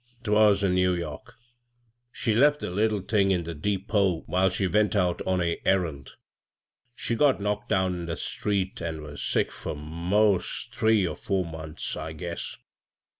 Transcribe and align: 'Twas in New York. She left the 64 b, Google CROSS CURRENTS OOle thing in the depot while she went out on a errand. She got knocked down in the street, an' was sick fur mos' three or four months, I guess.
'Twas 0.23 0.63
in 0.63 0.73
New 0.73 0.95
York. 0.95 1.35
She 2.11 2.33
left 2.33 2.61
the 2.61 2.69
64 2.69 2.75
b, 2.89 2.95
Google 2.97 2.99
CROSS 3.01 3.09
CURRENTS 3.11 3.11
OOle 3.11 3.17
thing 3.19 3.31
in 3.37 3.43
the 3.43 3.53
depot 3.53 4.23
while 4.25 4.49
she 4.49 4.65
went 4.65 4.95
out 4.95 5.21
on 5.27 5.41
a 5.43 5.61
errand. 5.63 6.09
She 6.95 7.13
got 7.13 7.39
knocked 7.39 7.69
down 7.69 7.93
in 7.93 8.05
the 8.07 8.17
street, 8.17 8.81
an' 8.81 9.03
was 9.03 9.21
sick 9.21 9.51
fur 9.51 9.75
mos' 9.75 10.67
three 10.71 11.05
or 11.05 11.15
four 11.15 11.45
months, 11.45 11.95
I 11.95 12.13
guess. 12.13 12.57